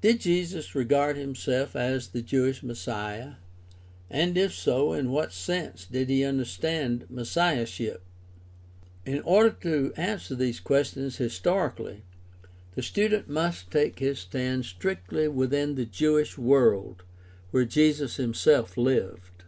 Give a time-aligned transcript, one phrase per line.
[0.00, 3.34] Did Jesus regard himself as the Jewish Messiah,
[4.08, 8.00] and if so in what sense did he understand messiahship?
[9.04, 12.02] In order to answer these questions historically,
[12.76, 17.02] the student must take his stand strictly within the Jewish world
[17.50, 19.44] where Jesus himself lived.